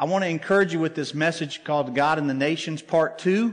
[0.00, 3.52] I want to encourage you with this message called God and the Nations Part 2.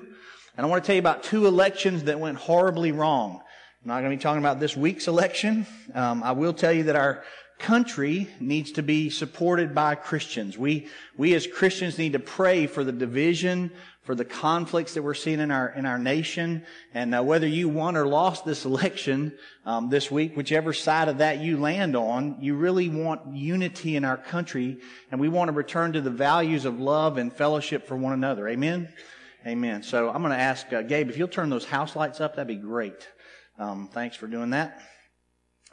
[0.56, 3.42] And I want to tell you about two elections that went horribly wrong.
[3.82, 5.66] I'm not going to be talking about this week's election.
[5.95, 7.23] Um, I will tell you that our
[7.58, 10.55] country needs to be supported by Christians.
[10.55, 10.88] We,
[11.18, 13.71] we as Christians need to pray for the division,
[14.06, 16.64] for the conflicts that we're seeing in our, in our nation.
[16.94, 21.18] And uh, whether you won or lost this election um, this week, whichever side of
[21.18, 24.78] that you land on, you really want unity in our country.
[25.12, 28.48] And we want to return to the values of love and fellowship for one another.
[28.48, 28.89] Amen?
[29.46, 29.82] Amen.
[29.82, 32.48] So I'm going to ask uh, Gabe, if you'll turn those house lights up, that'd
[32.48, 33.07] be great.
[33.57, 34.81] Um, thanks for doing that.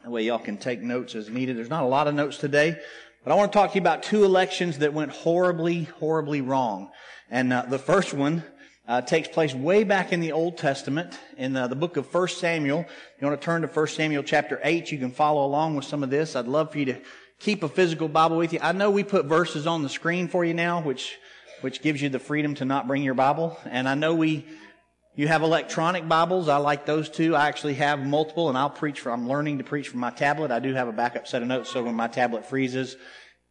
[0.02, 1.56] That way y'all can take notes as needed.
[1.56, 2.76] There's not a lot of notes today,
[3.22, 6.90] but I want to talk to you about two elections that went horribly, horribly wrong.
[7.32, 8.44] And uh, the first one
[8.86, 12.28] uh, takes place way back in the Old Testament in uh, the book of 1
[12.28, 12.84] Samuel.
[13.18, 14.92] You want to turn to 1 Samuel chapter 8.
[14.92, 16.36] You can follow along with some of this.
[16.36, 17.00] I'd love for you to
[17.38, 18.58] keep a physical Bible with you.
[18.60, 21.16] I know we put verses on the screen for you now, which
[21.62, 23.56] which gives you the freedom to not bring your Bible.
[23.64, 24.44] And I know we
[25.14, 26.48] you have electronic Bibles.
[26.48, 27.34] I like those too.
[27.34, 30.50] I actually have multiple and I'll preach from, I'm learning to preach from my tablet.
[30.50, 32.96] I do have a backup set of notes so when my tablet freezes,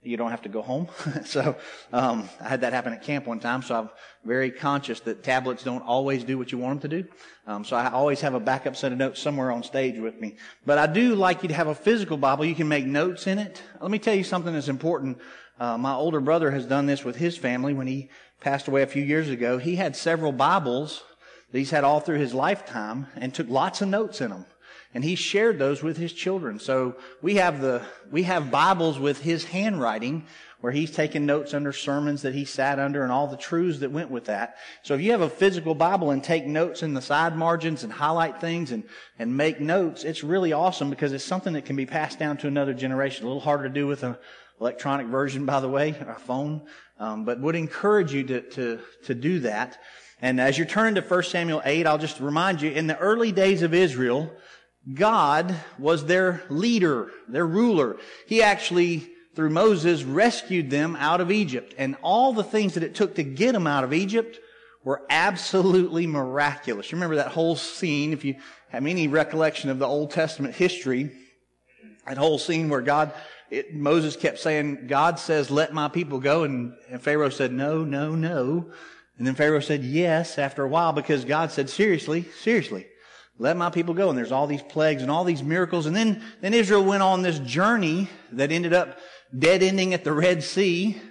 [0.03, 0.87] you don't have to go home.
[1.25, 1.55] so,
[1.93, 3.89] um, I had that happen at camp one time, so I'm
[4.25, 7.09] very conscious that tablets don't always do what you want them to do.
[7.45, 10.37] Um, so I always have a backup set of notes somewhere on stage with me.
[10.65, 12.45] But I do like you to have a physical Bible.
[12.45, 13.61] You can make notes in it.
[13.79, 15.19] Let me tell you something that's important.
[15.59, 18.87] Uh, my older brother has done this with his family when he passed away a
[18.87, 19.59] few years ago.
[19.59, 21.03] He had several Bibles
[21.51, 24.45] that he's had all through his lifetime and took lots of notes in them.
[24.93, 26.59] And he shared those with his children.
[26.59, 30.25] So we have the, we have Bibles with his handwriting
[30.61, 33.91] where he's taken notes under sermons that he sat under and all the truths that
[33.91, 34.57] went with that.
[34.83, 37.91] So if you have a physical Bible and take notes in the side margins and
[37.91, 38.83] highlight things and,
[39.17, 42.47] and make notes, it's really awesome because it's something that can be passed down to
[42.47, 43.25] another generation.
[43.25, 44.15] A little harder to do with an
[44.59, 46.61] electronic version, by the way, a phone.
[46.99, 49.79] Um, but would encourage you to, to, to do that.
[50.21, 53.31] And as you turn to 1 Samuel 8, I'll just remind you, in the early
[53.31, 54.31] days of Israel,
[54.93, 57.97] God was their leader, their ruler.
[58.25, 61.75] He actually, through Moses, rescued them out of Egypt.
[61.77, 64.39] And all the things that it took to get them out of Egypt
[64.83, 66.91] were absolutely miraculous.
[66.91, 68.35] You remember that whole scene, if you
[68.69, 71.11] have any recollection of the Old Testament history,
[72.07, 73.13] that whole scene where God,
[73.51, 76.43] it, Moses kept saying, God says, let my people go.
[76.43, 78.71] And, and Pharaoh said, no, no, no.
[79.19, 82.87] And then Pharaoh said yes after a while because God said, seriously, seriously,
[83.41, 84.09] let my people go.
[84.09, 85.87] And there's all these plagues and all these miracles.
[85.87, 88.99] And then, then Israel went on this journey that ended up
[89.37, 91.01] dead ending at the Red Sea.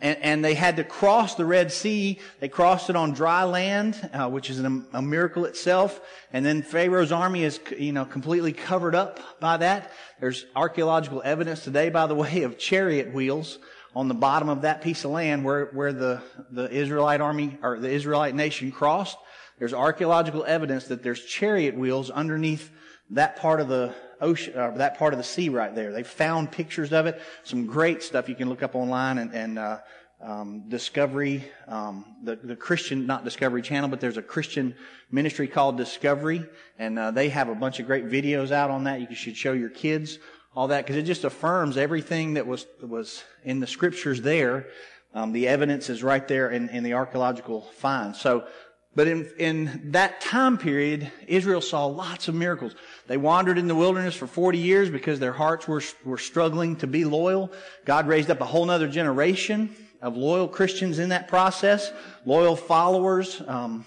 [0.00, 2.18] And, and they had to cross the Red Sea.
[2.40, 6.00] They crossed it on dry land, uh, which is a, a miracle itself.
[6.32, 9.92] And then Pharaoh's army is, you know, completely covered up by that.
[10.20, 13.58] There's archaeological evidence today, by the way, of chariot wheels
[13.94, 17.78] on the bottom of that piece of land where, where the, the Israelite army or
[17.78, 19.18] the Israelite nation crossed.
[19.58, 22.70] There's archaeological evidence that there's chariot wheels underneath
[23.10, 25.92] that part of the ocean, uh, that part of the sea right there.
[25.92, 27.20] They found pictures of it.
[27.44, 29.78] Some great stuff you can look up online and, and uh,
[30.22, 34.74] um, Discovery, um, the, the Christian, not Discovery Channel, but there's a Christian
[35.10, 36.44] ministry called Discovery,
[36.78, 39.00] and uh, they have a bunch of great videos out on that.
[39.00, 40.18] You should show your kids
[40.56, 44.66] all that because it just affirms everything that was was in the scriptures there.
[45.12, 48.20] Um, the evidence is right there in, in the archaeological finds.
[48.20, 48.48] So,
[48.94, 52.74] but in in that time period, Israel saw lots of miracles.
[53.06, 56.86] They wandered in the wilderness for 40 years because their hearts were were struggling to
[56.86, 57.52] be loyal.
[57.84, 61.90] God raised up a whole other generation of loyal Christians in that process,
[62.26, 63.86] loyal followers um,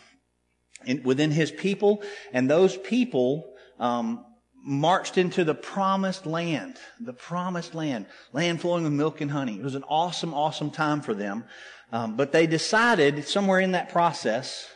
[0.86, 2.04] in, within His people,
[2.34, 4.26] and those people um,
[4.68, 9.58] marched into the promised land, the promised land, land flowing with milk and honey.
[9.58, 11.46] It was an awesome, awesome time for them.
[11.92, 14.68] Um, but they decided somewhere in that process,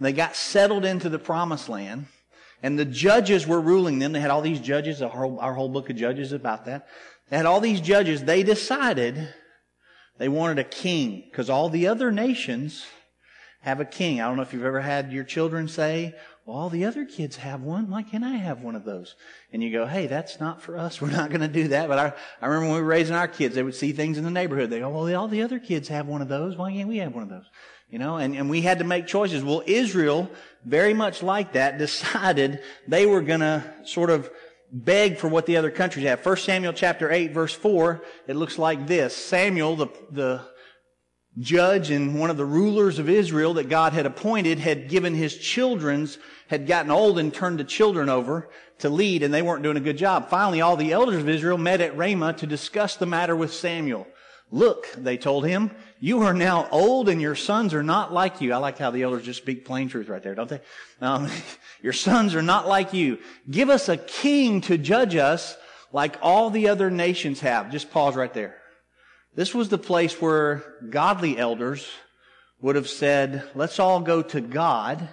[0.00, 2.06] they got settled into the promised land,
[2.62, 4.12] and the judges were ruling them.
[4.12, 6.88] They had all these judges, our whole, our whole book of judges about that.
[7.30, 8.24] They had all these judges.
[8.24, 9.28] They decided
[10.18, 12.86] they wanted a king because all the other nations
[13.60, 14.20] have a king.
[14.20, 16.14] I don't know if you've ever had your children say,
[16.44, 17.88] well, all the other kids have one.
[17.88, 19.16] Why can't I have one of those?
[19.52, 21.00] And you go, hey, that's not for us.
[21.00, 21.88] We're not going to do that.
[21.88, 22.12] But I,
[22.42, 24.68] I remember when we were raising our kids, they would see things in the neighborhood.
[24.68, 26.56] They go, well, all the other kids have one of those.
[26.56, 27.46] Why can't we have one of those?
[27.94, 29.44] You know, and, and we had to make choices.
[29.44, 30.28] Well, Israel,
[30.64, 34.28] very much like that, decided they were to sort of
[34.72, 36.26] beg for what the other countries have.
[36.26, 39.16] 1 Samuel chapter 8 verse 4, it looks like this.
[39.16, 40.44] Samuel, the, the
[41.38, 45.38] judge and one of the rulers of Israel that God had appointed had given his
[45.38, 46.18] children's,
[46.48, 48.50] had gotten old and turned the children over
[48.80, 50.28] to lead and they weren't doing a good job.
[50.28, 54.08] Finally, all the elders of Israel met at Ramah to discuss the matter with Samuel.
[54.50, 55.70] Look, they told him,
[56.00, 58.52] you are now old and your sons are not like you.
[58.52, 60.60] I like how the elders just speak plain truth right there, don't they?
[61.00, 61.30] Um,
[61.82, 63.18] your sons are not like you.
[63.50, 65.56] Give us a king to judge us
[65.92, 67.70] like all the other nations have.
[67.70, 68.56] Just pause right there.
[69.34, 71.88] This was the place where godly elders
[72.60, 75.08] would have said, let's all go to God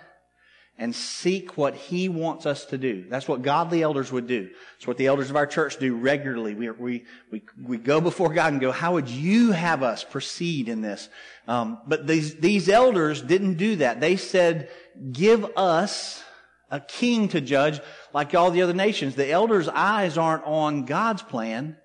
[0.82, 3.06] and seek what He wants us to do.
[3.08, 4.50] That's what godly elders would do.
[4.78, 6.56] It's what the elders of our church do regularly.
[6.56, 10.68] We, we, we, we go before God and go, how would you have us proceed
[10.68, 11.08] in this?
[11.48, 14.02] Um, but these, these elders didn't do that.
[14.02, 14.72] They said,
[15.12, 16.24] give us
[16.72, 17.80] a king to judge
[18.12, 19.14] like all the other nations.
[19.14, 21.78] The elders' eyes aren't on God's plan.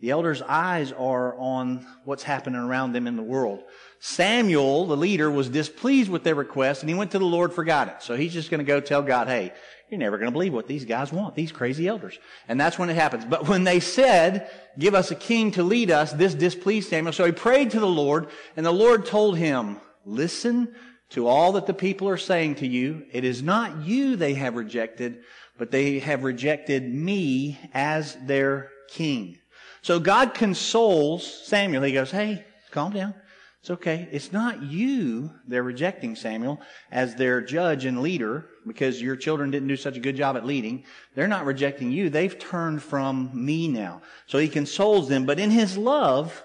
[0.00, 3.62] The elders' eyes are on what's happening around them in the world.
[4.04, 7.62] Samuel, the leader, was displeased with their request and he went to the Lord for
[7.62, 8.02] guidance.
[8.04, 9.52] So he's just going to go tell God, hey,
[9.88, 12.18] you're never going to believe what these guys want, these crazy elders.
[12.48, 13.24] And that's when it happens.
[13.24, 17.12] But when they said, give us a king to lead us, this displeased Samuel.
[17.12, 18.26] So he prayed to the Lord
[18.56, 20.74] and the Lord told him, listen
[21.10, 23.04] to all that the people are saying to you.
[23.12, 25.22] It is not you they have rejected,
[25.58, 29.38] but they have rejected me as their king.
[29.82, 31.84] So God consoles Samuel.
[31.84, 33.14] He goes, hey, calm down.
[33.62, 34.08] It's okay.
[34.10, 36.60] It's not you they're rejecting, Samuel,
[36.90, 40.44] as their judge and leader because your children didn't do such a good job at
[40.44, 40.82] leading.
[41.14, 42.10] They're not rejecting you.
[42.10, 44.02] They've turned from me now.
[44.26, 45.26] So he consoles them.
[45.26, 46.42] But in his love,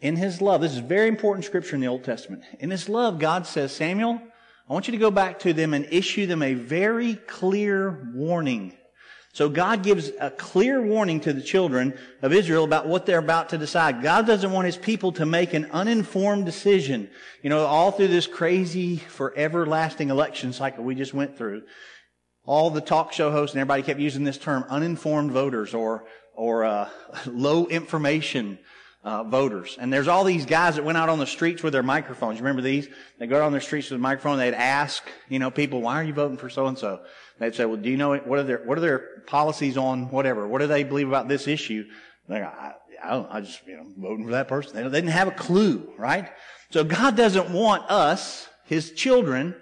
[0.00, 2.42] in his love, this is very important scripture in the Old Testament.
[2.60, 4.18] In his love, God says, Samuel,
[4.70, 8.72] I want you to go back to them and issue them a very clear warning.
[9.32, 13.50] So God gives a clear warning to the children of Israel about what they're about
[13.50, 14.02] to decide.
[14.02, 17.10] God doesn't want his people to make an uninformed decision.
[17.42, 21.62] You know, all through this crazy, forever lasting election cycle we just went through,
[22.44, 26.04] all the talk show hosts and everybody kept using this term uninformed voters or,
[26.34, 26.88] or, uh,
[27.26, 28.58] low information
[29.04, 29.76] uh, voters.
[29.80, 32.38] And there's all these guys that went out on the streets with their microphones.
[32.38, 32.88] You remember these?
[33.18, 34.38] They go out on the streets with a microphone.
[34.38, 37.00] They'd ask, you know, people, why are you voting for so and so?
[37.38, 40.46] They'd say, well, do you know what are their, what are their policies on whatever?
[40.48, 41.84] What do they believe about this issue?
[42.30, 44.74] I, I, I just, you know, voting for that person.
[44.74, 46.30] They, they didn't have a clue, right?
[46.70, 49.54] So God doesn't want us, His children,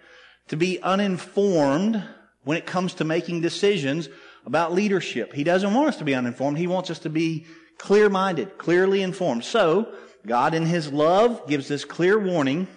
[0.49, 2.03] to be uninformed
[2.45, 4.09] when it comes to making decisions
[4.47, 5.33] about leadership.
[5.33, 6.59] He doesn't want us to be uninformed.
[6.59, 7.47] He wants us to be
[7.79, 9.45] clear-minded, clearly informed.
[9.45, 9.93] So,
[10.27, 12.69] God in His love gives this clear warning.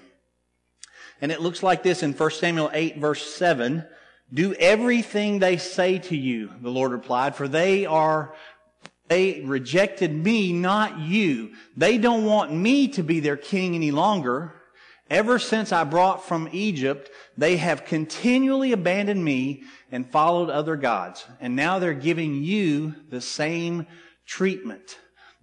[1.22, 3.86] And it looks like this in 1 Samuel 8 verse 7.
[4.34, 8.36] Do everything they say to you, the Lord replied, for they are,
[9.08, 11.54] they rejected me, not you.
[11.76, 14.54] They don't want me to be their king any longer.
[15.10, 21.26] Ever since I brought from Egypt, they have continually abandoned me and followed other gods.
[21.42, 23.88] And now they're giving you the same
[24.28, 25.00] treatment.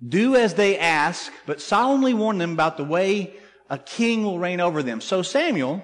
[0.06, 3.35] Do as they ask, but solemnly warn them about the way
[3.69, 5.00] a king will reign over them.
[5.00, 5.83] So Samuel,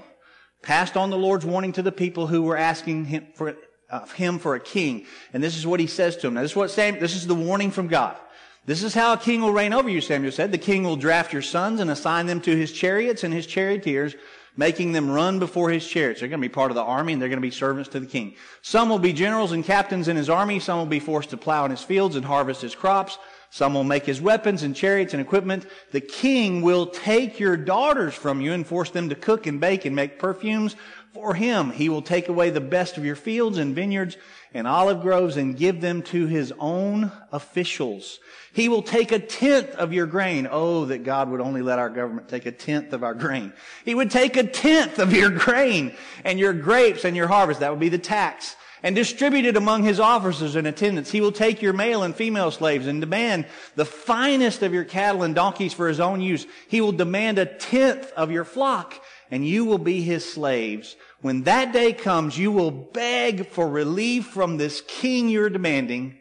[0.63, 3.57] passed on the Lord's warning to the people who were asking him for,
[3.91, 5.07] uh, him for a king.
[5.33, 6.35] And this is what he says to them.
[6.35, 8.17] Now, this is what Sam, this is the warning from God.
[8.65, 10.53] This is how a king will reign over you, Samuel said.
[10.53, 14.15] The king will draft your sons and assign them to his chariots and his charioteers,
[14.57, 16.21] making them run before his chariots.
[16.21, 18.01] They're going to be part of the army and they're going to be servants to
[18.01, 18.37] the king.
[18.61, 20.61] Some will be generals and captains in his army.
[20.61, 23.19] Some will be forced to plow in his fields and harvest his crops.
[23.55, 25.67] Some will make his weapons and chariots and equipment.
[25.91, 29.85] The king will take your daughters from you and force them to cook and bake
[29.85, 30.75] and make perfumes
[31.13, 31.71] for him.
[31.71, 34.17] He will take away the best of your fields and vineyards
[34.55, 38.21] and olive groves and give them to his own officials.
[38.55, 40.49] He will take a tenth of your grain.
[40.51, 43.53] Oh, that God would only let our government take a tenth of our grain.
[43.85, 45.95] He would take a tenth of your grain
[46.25, 47.61] and your grapes and your harvest.
[47.61, 51.11] That would be the tax and distributed among his officers and attendants.
[51.11, 53.47] He will take your male and female slaves and demand
[53.77, 56.47] the finest of your cattle and donkeys for his own use.
[56.69, 60.97] He will demand a tenth of your flock and you will be his slaves.
[61.21, 66.19] When that day comes, you will beg for relief from this king you're demanding,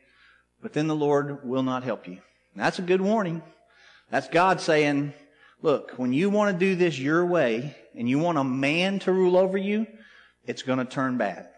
[0.61, 2.19] but then the Lord will not help you.
[2.55, 3.41] That's a good warning.
[4.11, 5.13] That's God saying,
[5.61, 9.11] look, when you want to do this your way and you want a man to
[9.11, 9.87] rule over you,
[10.45, 11.50] it's going to turn bad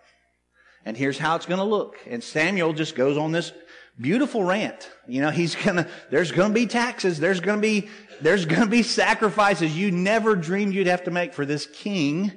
[0.86, 1.98] and here's how it's going to look.
[2.08, 3.52] And Samuel just goes on this
[4.00, 4.90] beautiful rant.
[5.08, 7.90] You know, he's gonna, there's gonna be taxes, there's gonna be,
[8.22, 12.32] there's gonna be sacrifices you never dreamed you'd have to make for this king.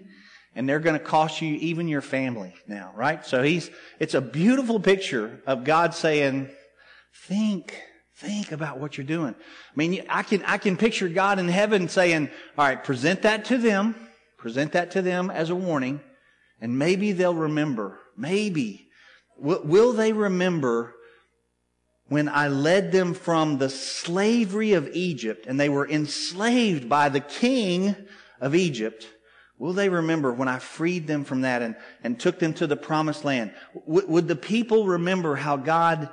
[0.55, 3.25] And they're gonna cost you even your family now, right?
[3.27, 6.49] So he's, it's a beautiful picture of God saying,
[7.27, 7.79] think,
[8.15, 9.35] think about what you're doing.
[9.35, 13.45] I mean, I can, I can picture God in heaven saying, all right, present that
[13.47, 13.95] to them,
[14.39, 16.01] present that to them as a warning,
[16.59, 18.89] and maybe they'll remember Maybe.
[19.37, 20.95] Will, will they remember
[22.09, 27.21] when I led them from the slavery of Egypt and they were enslaved by the
[27.21, 27.97] king
[28.41, 29.09] of Egypt,
[29.59, 32.77] will they remember when I freed them from that and, and took them to the
[32.77, 33.53] promised land?
[33.87, 36.09] W- would the people remember how God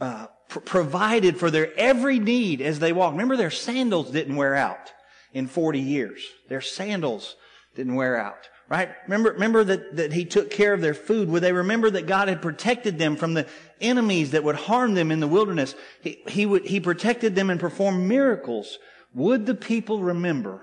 [0.00, 3.14] uh, pr- provided for their every need as they walked?
[3.14, 4.92] Remember their sandals didn't wear out
[5.32, 6.22] in 40 years.
[6.48, 7.36] Their sandals
[7.74, 8.88] didn't wear out right?
[9.04, 11.28] Remember, remember that, that he took care of their food.
[11.28, 13.46] Would they remember that God had protected them from the
[13.82, 15.74] enemies that would harm them in the wilderness?
[16.00, 18.78] He, he would, he protected them and performed miracles.
[19.12, 20.62] Would the people remember?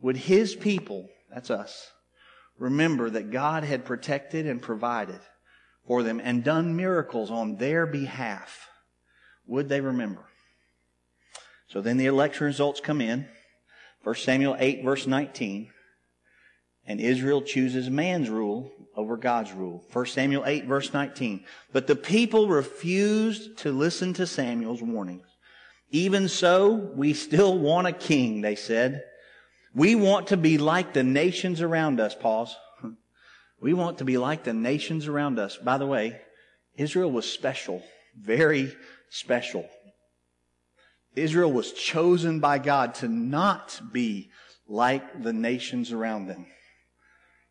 [0.00, 1.92] Would his people, that's us,
[2.58, 5.20] remember that God had protected and provided
[5.86, 8.68] for them and done miracles on their behalf?
[9.46, 10.24] Would they remember?
[11.68, 13.28] So then the election results come in.
[14.02, 15.70] 1 Samuel 8 verse 19
[16.86, 19.82] and Israel chooses man's rule over God's rule.
[19.92, 21.44] 1 Samuel 8 verse 19.
[21.72, 25.26] But the people refused to listen to Samuel's warnings.
[25.90, 29.04] Even so, we still want a king, they said.
[29.74, 32.54] We want to be like the nations around us, pause.
[33.60, 35.56] We want to be like the nations around us.
[35.56, 36.20] By the way,
[36.76, 37.82] Israel was special,
[38.18, 38.76] very
[39.08, 39.66] special.
[41.16, 44.30] Israel was chosen by God to not be
[44.66, 46.46] like the nations around them.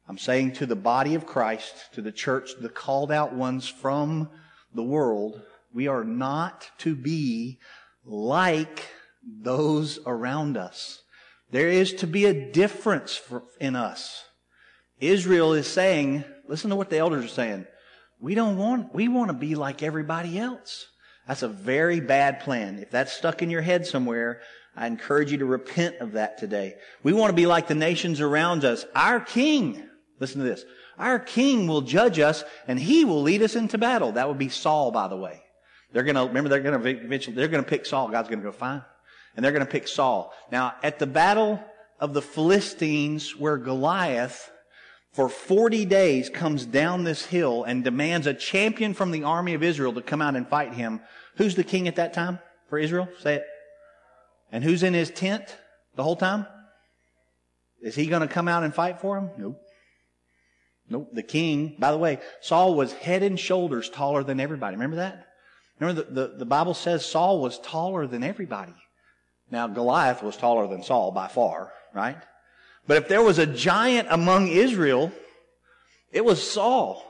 [0.08, 4.30] I'm saying to the body of Christ, to the church, the called out ones from
[4.74, 5.42] the world,
[5.74, 7.60] we are not to be
[8.06, 8.90] like
[9.24, 11.02] those around us.
[11.52, 14.24] There is to be a difference for, in us.
[15.00, 17.66] Israel is saying, listen to what the elders are saying.
[18.20, 20.88] We don't want, we want to be like everybody else.
[21.28, 22.80] That's a very bad plan.
[22.80, 24.42] If that's stuck in your head somewhere,
[24.76, 26.76] I encourage you to repent of that today.
[27.04, 28.86] We want to be like the nations around us.
[28.96, 29.88] Our king,
[30.20, 30.66] Listen to this.
[30.98, 34.14] Our king will judge us and he will lead us into battle.
[34.14, 35.42] That would be Saul, by the way.
[35.92, 38.10] They're gonna, remember they're gonna eventually, they're gonna pick Saul.
[38.10, 38.84] God's gonna go fine.
[39.36, 40.34] And they're gonna pick Saul.
[40.52, 41.64] Now, at the battle
[42.00, 44.52] of the Philistines where Goliath
[45.14, 49.62] for 40 days comes down this hill and demands a champion from the army of
[49.62, 51.02] Israel to come out and fight him.
[51.38, 53.08] Who's the king at that time for Israel?
[53.20, 53.46] Say it.
[54.52, 55.56] And who's in his tent
[55.96, 56.48] the whole time?
[57.82, 59.30] Is he going to come out and fight for him?
[59.38, 59.63] Nope.
[60.90, 61.10] Nope.
[61.14, 64.76] The king, by the way, Saul was head and shoulders taller than everybody.
[64.76, 65.28] Remember that?
[65.80, 68.76] Remember the, the, the Bible says Saul was taller than everybody.
[69.50, 72.18] Now Goliath was taller than Saul by far, right?
[72.88, 75.12] But if there was a giant among Israel,
[76.12, 77.10] it was Saul.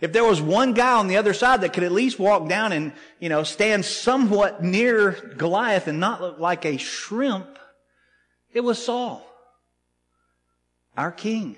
[0.00, 2.72] If there was one guy on the other side that could at least walk down
[2.72, 7.58] and, you know, stand somewhat near Goliath and not look like a shrimp,
[8.52, 9.24] it was Saul.
[10.96, 11.56] Our king.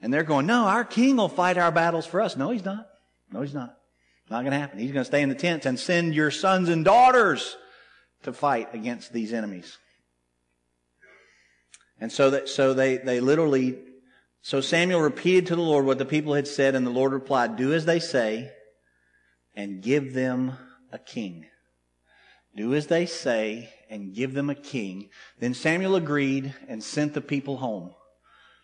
[0.00, 2.36] And they're going, no, our king will fight our battles for us.
[2.36, 2.86] No, he's not.
[3.32, 3.76] No, he's not.
[4.28, 4.78] Not going to happen.
[4.78, 7.56] He's going to stay in the tents and send your sons and daughters
[8.24, 9.78] to fight against these enemies.
[12.00, 13.78] And so that, so they, they literally,
[14.42, 17.56] so Samuel repeated to the Lord what the people had said, and the Lord replied,
[17.56, 18.50] do as they say,
[19.54, 20.58] and give them
[20.92, 21.46] a king.
[22.54, 25.08] Do as they say, and give them a king.
[25.38, 27.94] Then Samuel agreed and sent the people home.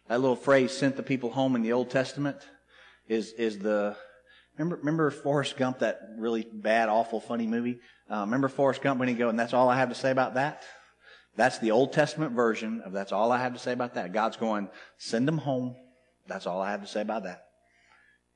[0.08, 2.38] That little phrase, sent the people home in the Old Testament,
[3.08, 3.96] is, is the,
[4.56, 7.78] remember, remember Forrest Gump, that really bad, awful, funny movie?
[8.10, 10.34] Uh, remember Forrest Gump when he go, and that's all I have to say about
[10.34, 10.62] that?
[11.36, 14.12] That's the Old Testament version of that's all I have to say about that.
[14.12, 14.68] God's going,
[14.98, 15.76] send them home.
[16.26, 17.46] That's all I have to say about that.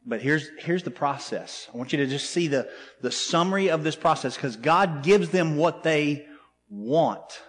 [0.07, 1.69] But here's, here's the process.
[1.75, 2.71] I want you to just see the,
[3.03, 6.27] the summary of this process because God gives them what they
[6.71, 7.41] want.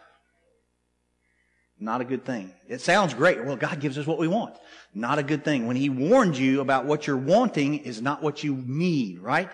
[1.80, 2.54] Not a good thing.
[2.68, 3.44] It sounds great.
[3.44, 4.56] Well, God gives us what we want.
[4.96, 5.68] Not a good thing.
[5.68, 9.50] When He warned you about what you're wanting is not what you need, right?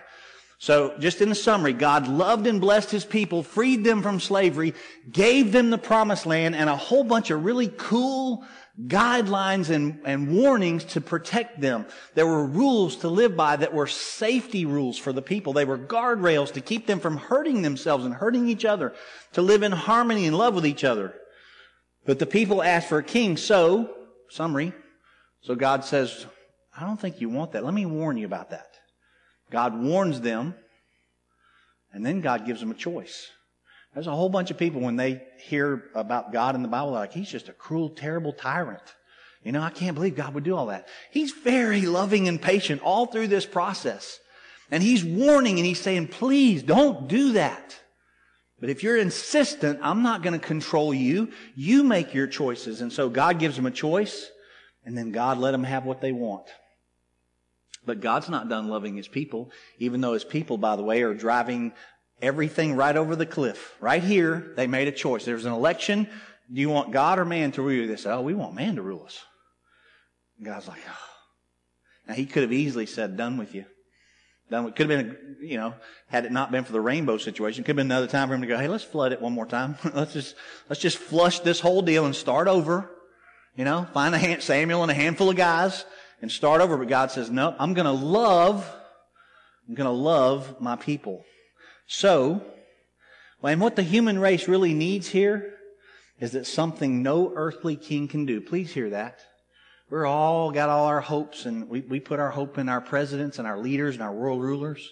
[0.57, 4.73] So, just in a summary, God loved and blessed His people, freed them from slavery,
[5.11, 8.45] gave them the promised land, and a whole bunch of really cool
[8.87, 11.85] guidelines and, and warnings to protect them.
[12.15, 15.51] There were rules to live by that were safety rules for the people.
[15.51, 18.93] They were guardrails to keep them from hurting themselves and hurting each other,
[19.33, 21.13] to live in harmony and love with each other.
[22.05, 23.93] But the people asked for a king, so,
[24.29, 24.73] summary,
[25.41, 26.25] so God says,
[26.75, 27.63] I don't think you want that.
[27.63, 28.67] Let me warn you about that.
[29.51, 30.55] God warns them,
[31.91, 33.29] and then God gives them a choice.
[33.93, 37.13] There's a whole bunch of people when they hear about God in the Bible, like,
[37.13, 38.95] he's just a cruel, terrible tyrant.
[39.43, 40.87] You know, I can't believe God would do all that.
[41.11, 44.19] He's very loving and patient all through this process.
[44.71, 47.77] And he's warning and he's saying, please don't do that.
[48.63, 51.33] But if you're insistent, I'm not going to control you.
[51.53, 52.79] You make your choices.
[52.79, 54.31] And so God gives them a choice,
[54.85, 56.45] and then God let them have what they want.
[57.85, 61.13] But God's not done loving his people, even though his people, by the way, are
[61.13, 61.73] driving
[62.21, 63.75] everything right over the cliff.
[63.81, 65.25] Right here, they made a choice.
[65.25, 66.07] There's an election.
[66.49, 67.87] Do you want God or man to rule you?
[67.87, 69.19] They said, Oh, we want man to rule us.
[70.37, 71.09] And God's like, Oh.
[72.07, 73.65] Now, he could have easily said, Done with you.
[74.49, 75.73] Done with, could have been, you know,
[76.07, 78.41] had it not been for the rainbow situation, could have been another time for him
[78.41, 79.77] to go, Hey, let's flood it one more time.
[79.93, 80.35] let's just,
[80.69, 82.89] let's just flush this whole deal and start over.
[83.55, 85.85] You know, find a hand, Samuel and a handful of guys
[86.21, 86.77] and start over.
[86.77, 88.67] But God says, no, I'm going to love,
[89.67, 91.23] I'm going to love my people.
[91.85, 92.43] So,
[93.43, 95.53] and what the human race really needs here
[96.19, 98.41] is that something no earthly king can do.
[98.41, 99.19] Please hear that.
[99.93, 103.37] We're all got all our hopes and we, we put our hope in our presidents
[103.37, 104.91] and our leaders and our world rulers.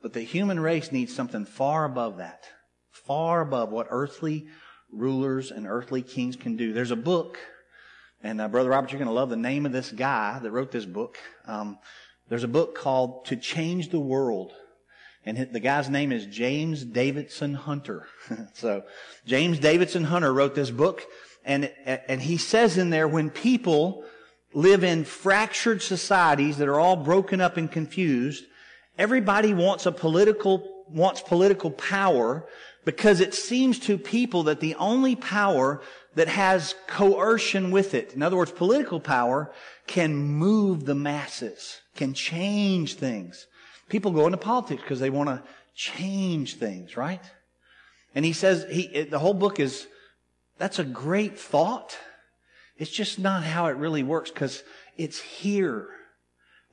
[0.00, 2.44] But the human race needs something far above that.
[2.92, 4.46] Far above what earthly
[4.92, 6.72] rulers and earthly kings can do.
[6.72, 7.36] There's a book
[8.22, 10.70] and uh, Brother Robert, you're going to love the name of this guy that wrote
[10.70, 11.18] this book.
[11.44, 11.80] Um,
[12.28, 14.52] there's a book called To Change the World.
[15.24, 18.06] And the guy's name is James Davidson Hunter.
[18.54, 18.84] so
[19.26, 21.02] James Davidson Hunter wrote this book.
[21.44, 24.04] And, and he says in there, when people
[24.58, 28.44] live in fractured societies that are all broken up and confused,
[28.98, 32.44] everybody wants a political, wants political power
[32.84, 35.80] because it seems to people that the only power
[36.16, 38.14] that has coercion with it.
[38.14, 39.52] In other words, political power
[39.86, 43.46] can move the masses, can change things.
[43.88, 45.40] People go into politics because they want to
[45.76, 47.22] change things, right?
[48.12, 49.86] And he says, he, the whole book is,
[50.56, 51.96] that's a great thought.
[52.78, 54.62] It's just not how it really works because
[54.96, 55.88] it's here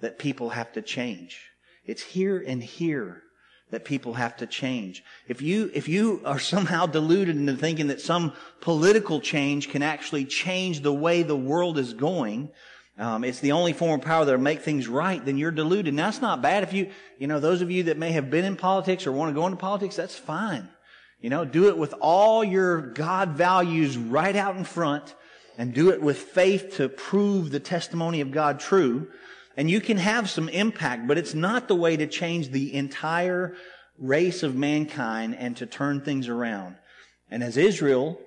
[0.02, 1.42] that people have to change.
[1.86, 3.24] It's here and here
[3.72, 5.04] that people have to change.
[5.28, 10.26] If you, if you are somehow deluded into thinking that some political change can actually
[10.26, 12.50] change the way the world is going,
[12.98, 15.94] um, it's the only form of power that'll make things right, then you're deluded.
[15.94, 16.64] Now, that's not bad.
[16.64, 19.32] If you, you know, those of you that may have been in politics or want
[19.32, 20.70] to go into politics, that's fine.
[21.20, 25.16] You know, do it with all your God values right out in front
[25.58, 29.08] and do it with faith to prove the testimony of God true.
[29.58, 33.56] And you can have some impact, but it's not the way to change the entire
[33.98, 36.76] race of mankind and to turn things around.
[37.30, 38.20] And as Israel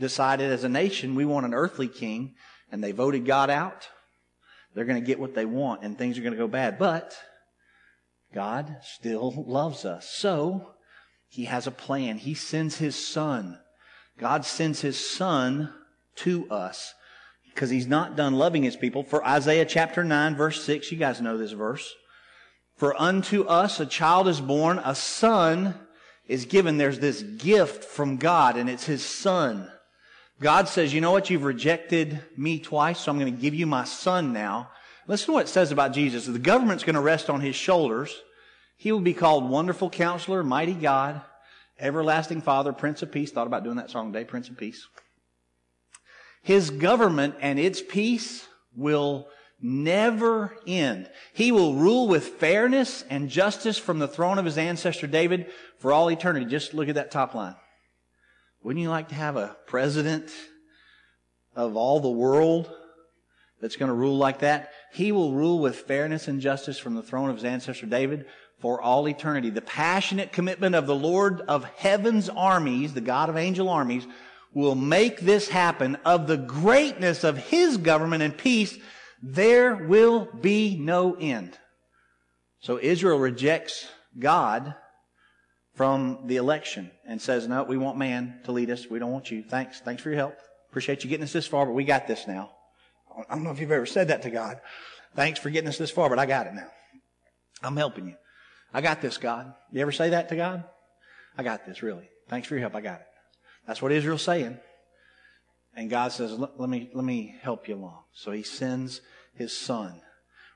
[0.00, 2.34] decided as a nation, we want an earthly king,
[2.72, 3.88] and they voted God out,
[4.74, 6.78] they're going to get what they want and things are going to go bad.
[6.78, 7.16] But
[8.34, 10.08] God still loves us.
[10.08, 10.74] So,
[11.28, 12.18] He has a plan.
[12.18, 13.60] He sends His Son.
[14.18, 15.72] God sends His Son
[16.16, 16.94] to us
[17.46, 19.02] because he's not done loving his people.
[19.04, 21.94] For Isaiah chapter 9 verse 6, you guys know this verse.
[22.76, 25.74] For unto us a child is born, a son
[26.26, 26.76] is given.
[26.76, 29.70] There's this gift from God and it's his son.
[30.40, 31.30] God says, you know what?
[31.30, 34.70] You've rejected me twice, so I'm going to give you my son now.
[35.06, 36.26] Listen to what it says about Jesus.
[36.26, 38.14] The government's going to rest on his shoulders.
[38.76, 41.20] He will be called Wonderful Counselor, Mighty God,
[41.78, 43.30] Everlasting Father, Prince of Peace.
[43.30, 44.86] Thought about doing that song today, Prince of Peace.
[46.44, 49.28] His government and its peace will
[49.62, 51.10] never end.
[51.32, 55.46] He will rule with fairness and justice from the throne of his ancestor David
[55.78, 56.44] for all eternity.
[56.44, 57.56] Just look at that top line.
[58.62, 60.30] Wouldn't you like to have a president
[61.56, 62.70] of all the world
[63.62, 64.70] that's going to rule like that?
[64.92, 68.26] He will rule with fairness and justice from the throne of his ancestor David
[68.58, 69.48] for all eternity.
[69.48, 74.06] The passionate commitment of the Lord of heaven's armies, the God of angel armies,
[74.54, 78.78] will make this happen, of the greatness of his government and peace,
[79.22, 81.58] there will be no end.
[82.60, 83.88] So Israel rejects
[84.18, 84.74] God
[85.74, 88.86] from the election and says, no, we want man to lead us.
[88.88, 89.42] We don't want you.
[89.42, 89.80] Thanks.
[89.80, 90.36] Thanks for your help.
[90.70, 92.52] Appreciate you getting us this far, but we got this now.
[93.28, 94.60] I don't know if you've ever said that to God.
[95.14, 96.68] Thanks for getting us this far, but I got it now.
[97.62, 98.14] I'm helping you.
[98.72, 99.52] I got this, God.
[99.72, 100.64] You ever say that to God?
[101.38, 102.08] I got this, really.
[102.28, 102.74] Thanks for your help.
[102.74, 103.06] I got it.
[103.66, 104.58] That's what Israel's saying.
[105.76, 108.04] And God says, let, me, let me help you along.
[108.12, 109.00] So he sends
[109.34, 110.00] his son,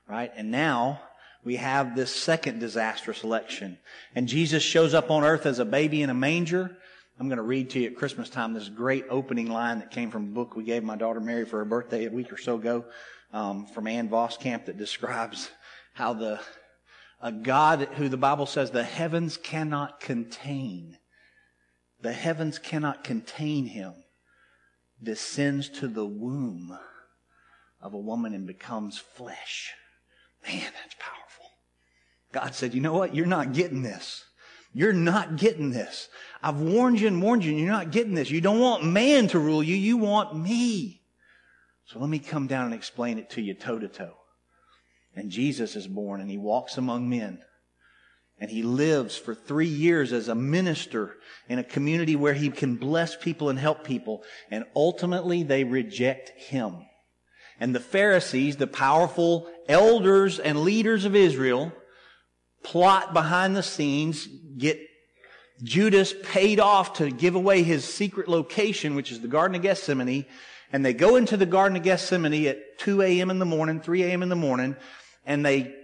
[0.07, 0.31] right?
[0.35, 1.01] And now
[1.43, 3.77] we have this second disastrous election.
[4.15, 6.77] And Jesus shows up on earth as a baby in a manger.
[7.19, 10.09] I'm going to read to you at Christmas time this great opening line that came
[10.09, 12.55] from a book we gave my daughter Mary for her birthday a week or so
[12.55, 12.85] ago
[13.33, 15.49] um, from Ann Voskamp that describes
[15.93, 16.39] how the
[17.21, 20.97] a God who the Bible says the heavens cannot contain
[22.01, 23.93] the heavens cannot contain him,
[25.01, 26.77] descends to the womb
[27.81, 29.73] of a woman and becomes flesh.
[30.45, 31.45] Man, that's powerful.
[32.31, 33.15] God said, you know what?
[33.15, 34.25] You're not getting this.
[34.73, 36.09] You're not getting this.
[36.43, 38.29] I've warned you and warned you, and you're not getting this.
[38.29, 39.75] You don't want man to rule you.
[39.75, 41.01] You want me.
[41.85, 44.13] So let me come down and explain it to you toe to toe.
[45.15, 47.39] And Jesus is born and he walks among men.
[48.41, 51.17] And he lives for three years as a minister
[51.49, 54.23] in a community where he can bless people and help people.
[54.49, 56.85] And ultimately they reject him.
[57.59, 61.73] And the Pharisees, the powerful elders and leaders of Israel,
[62.63, 64.79] plot behind the scenes, get
[65.61, 70.25] Judas paid off to give away his secret location, which is the Garden of Gethsemane.
[70.71, 73.29] And they go into the Garden of Gethsemane at 2 a.m.
[73.29, 74.23] in the morning, 3 a.m.
[74.23, 74.77] in the morning,
[75.25, 75.75] and they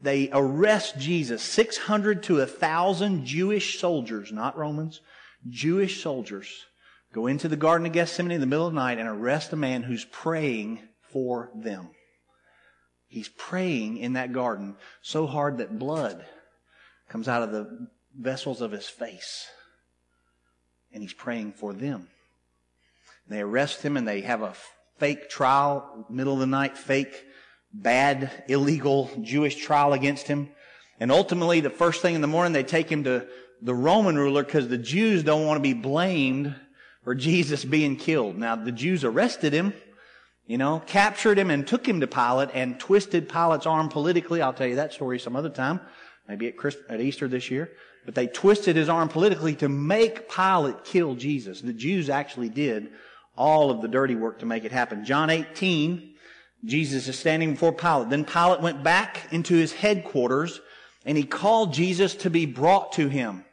[0.00, 1.42] they arrest Jesus.
[1.42, 5.00] 600 to 1,000 Jewish soldiers, not Romans,
[5.48, 6.66] Jewish soldiers,
[7.12, 9.56] go into the Garden of Gethsemane in the middle of the night and arrest a
[9.56, 10.80] man who's praying
[11.10, 11.90] for them.
[13.08, 16.24] He's praying in that garden so hard that blood
[17.08, 19.46] comes out of the vessels of his face.
[20.92, 22.08] And he's praying for them.
[23.28, 24.54] They arrest him and they have a
[24.98, 27.24] fake trial, middle of the night, fake
[27.72, 30.48] bad, illegal Jewish trial against him.
[31.00, 33.26] And ultimately, the first thing in the morning, they take him to
[33.62, 36.54] the Roman ruler because the Jews don't want to be blamed
[37.04, 38.36] for Jesus being killed.
[38.36, 39.72] Now, the Jews arrested him,
[40.46, 44.42] you know, captured him and took him to Pilate and twisted Pilate's arm politically.
[44.42, 45.80] I'll tell you that story some other time,
[46.28, 47.70] maybe at, Christ, at Easter this year.
[48.04, 51.60] But they twisted his arm politically to make Pilate kill Jesus.
[51.60, 52.90] The Jews actually did
[53.36, 55.04] all of the dirty work to make it happen.
[55.04, 56.14] John 18,
[56.64, 58.10] Jesus is standing before Pilate.
[58.10, 60.60] Then Pilate went back into his headquarters
[61.04, 63.44] and he called Jesus to be brought to him.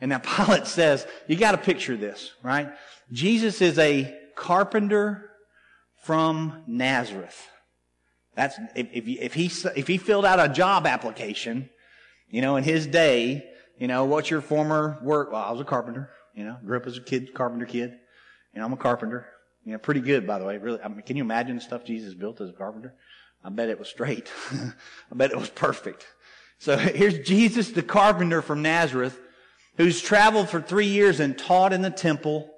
[0.00, 2.70] And now Pilate says, you got to picture this, right?
[3.12, 5.30] Jesus is a carpenter
[6.02, 7.48] from Nazareth.
[8.34, 11.68] That's, if, if, if he, if he filled out a job application,
[12.28, 13.44] you know, in his day,
[13.78, 15.32] you know, what's your former work?
[15.32, 17.98] Well, I was a carpenter, you know, grew up as a kid, carpenter kid.
[18.54, 19.26] Know, I'm a carpenter.
[19.64, 20.58] You know, pretty good, by the way.
[20.58, 22.94] Really, I mean, can you imagine the stuff Jesus built as a carpenter?
[23.44, 24.30] I bet it was straight.
[24.52, 26.06] I bet it was perfect.
[26.58, 29.18] So here's Jesus, the carpenter from Nazareth,
[29.76, 32.50] who's traveled for three years and taught in the temple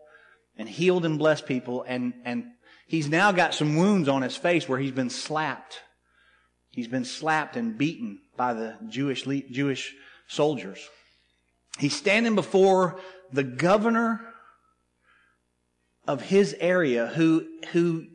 [0.57, 1.85] and healed and blessed people.
[1.87, 2.47] And, and
[2.87, 5.81] he's now got some wounds on his face where he's been slapped.
[6.71, 9.95] He's been slapped and beaten by the Jewish, Jewish
[10.27, 10.79] soldiers.
[11.79, 12.99] He's standing before
[13.33, 14.21] the governor
[16.07, 18.07] of his area who, who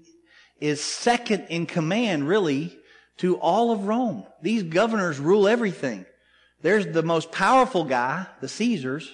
[0.59, 2.77] is second in command, really,
[3.17, 4.25] to all of Rome.
[4.41, 6.05] These governors rule everything.
[6.61, 9.11] There's the most powerful guy, the Caesars,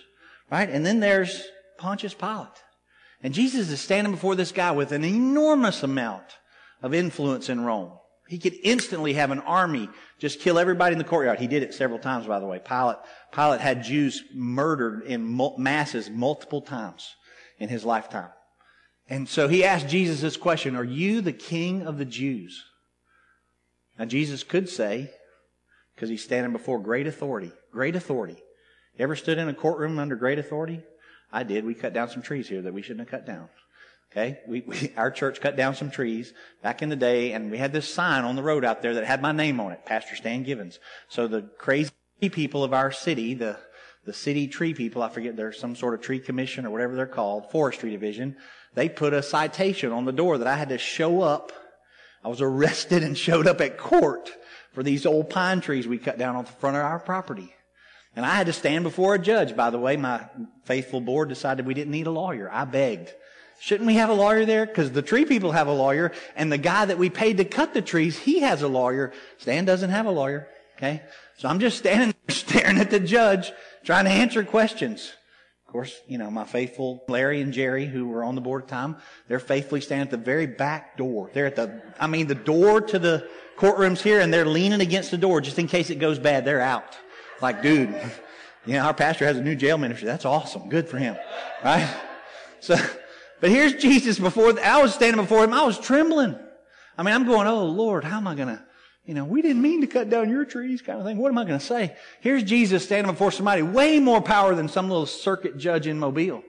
[0.50, 0.70] right?
[0.70, 1.44] And then there's
[1.78, 2.48] Pontius Pilate.
[3.22, 6.26] And Jesus is standing before this guy with an enormous amount
[6.82, 7.92] of influence in Rome.
[8.28, 11.40] He could instantly have an army just kill everybody in the courtyard.
[11.40, 12.60] He did it several times, by the way.
[12.60, 12.98] Pilate,
[13.34, 17.16] Pilate had Jews murdered in masses multiple times
[17.60, 18.30] in his lifetime.
[19.10, 22.64] And so he asked Jesus this question Are you the king of the Jews?
[23.98, 25.12] Now, Jesus could say,
[25.94, 28.42] because he's standing before great authority, great authority.
[28.98, 30.82] You ever stood in a courtroom under great authority?
[31.32, 31.66] I did.
[31.66, 33.50] We cut down some trees here that we shouldn't have cut down.
[34.12, 34.40] Okay?
[34.48, 37.74] We, we, our church cut down some trees back in the day, and we had
[37.74, 40.44] this sign on the road out there that had my name on it, Pastor Stan
[40.44, 40.80] Givens.
[41.08, 43.58] So the crazy people of our city, the,
[44.06, 47.06] the city tree people, I forget, they're some sort of tree commission or whatever they're
[47.08, 48.38] called, forestry division,
[48.76, 51.52] they put a citation on the door that I had to show up.
[52.24, 54.32] I was arrested and showed up at court
[54.74, 57.54] for these old pine trees we cut down on the front of our property.
[58.16, 59.56] And I had to stand before a judge.
[59.56, 60.26] By the way, my
[60.66, 62.50] faithful board decided we didn't need a lawyer.
[62.52, 63.12] I begged.
[63.60, 64.66] Shouldn't we have a lawyer there?
[64.66, 67.74] Because the tree people have a lawyer, and the guy that we paid to cut
[67.74, 69.14] the trees, he has a lawyer.
[69.38, 70.48] Stan doesn't have a lawyer.
[70.78, 71.02] Okay?
[71.38, 73.52] So I'm just standing there staring at the judge,
[73.84, 75.14] trying to answer questions
[75.74, 78.76] course, you know, my faithful Larry and Jerry, who were on the board at the
[78.76, 78.96] time,
[79.28, 81.32] they're faithfully standing at the very back door.
[81.34, 85.12] They're at the, I mean, the door to the courtroom's here and they're leaning against
[85.12, 86.46] the door just in case it goes bad.
[86.46, 86.96] They're out.
[87.42, 87.90] Like, dude,
[88.66, 90.06] you know, our pastor has a new jail ministry.
[90.06, 90.70] That's awesome.
[90.70, 91.18] Good for him.
[91.64, 91.94] Right?
[92.60, 92.78] So,
[93.42, 95.54] but here's Jesus before, I was standing before him.
[95.54, 96.40] I was trembling.
[96.98, 98.64] I mean, I'm going, oh Lord, how am I going to,
[99.06, 101.18] you know, we didn't mean to cut down your trees kind of thing.
[101.18, 101.96] What am I going to say?
[102.22, 106.42] Here's Jesus standing before somebody way more power than some little circuit judge in Mobile.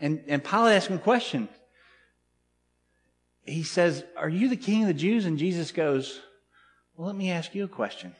[0.00, 1.48] And, and Pilate asks him a question.
[3.44, 5.24] He says, are you the king of the Jews?
[5.24, 6.20] And Jesus goes,
[6.96, 8.14] well, let me ask you a question.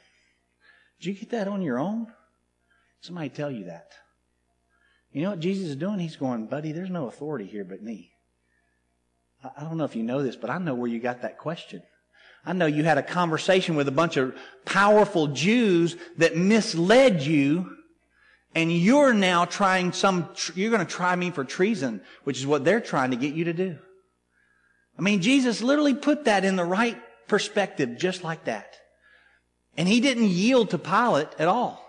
[1.01, 2.09] Did you get that on your own?
[3.01, 3.93] Somebody tell you that.
[5.13, 5.99] You know what Jesus is doing?
[5.99, 8.13] He's going, buddy, there's no authority here but me.
[9.57, 11.83] I don't know if you know this, but I know where you got that question.
[12.47, 17.77] I know you had a conversation with a bunch of powerful Jews that misled you,
[18.55, 22.65] and you're now trying some, you're going to try me for treason, which is what
[22.65, 23.77] they're trying to get you to do.
[24.97, 28.77] I mean, Jesus literally put that in the right perspective just like that.
[29.77, 31.83] And he didn't yield to Pilate at all.